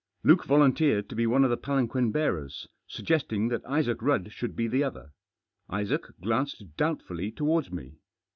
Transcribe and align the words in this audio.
Luke 0.23 0.45
volunteered 0.45 1.09
to 1.09 1.15
be 1.15 1.27
one 1.27 1.43
of 1.43 1.51
the 1.51 1.57
palanquin 1.57 2.11
bearers, 2.11 2.67
suggesting 2.87 3.49
that 3.49 3.63
Isaac 3.67 4.01
Rudd 4.01 4.31
should 4.31 4.55
be 4.55 4.67
the 4.67 4.83
other. 4.83 5.13
Isaac 5.69 6.07
glanced 6.19 6.75
doubtfully 6.75 7.31
towards 7.31 7.71
me. 7.71 7.99